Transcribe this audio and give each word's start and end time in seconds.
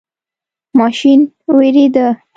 ماشین 0.79 1.19
ویریده. 1.57 2.07